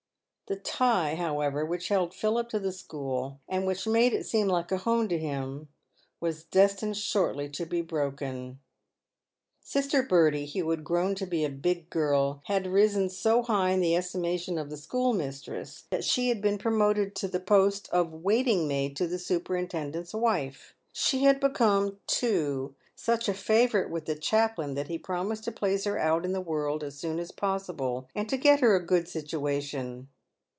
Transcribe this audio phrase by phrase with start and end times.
[0.47, 4.69] The tie, however, which held Philip to the school, and which made it seem like
[4.73, 5.69] a home to him,
[6.19, 8.59] was destined shortly to be broken.
[9.61, 13.79] Sister Bertie, who had grown to be a big girl, had risen so high in
[13.79, 18.67] the estimation of the schoolmistress, that she had been promoted to the post of waiting
[18.67, 20.75] maid to the superintendent's wife.
[20.91, 25.53] She had become, too, such a favourite with the chaplain, that he had promised to
[25.53, 28.85] place her out in the world as soon as possible, and to get her a
[28.85, 30.09] good situation.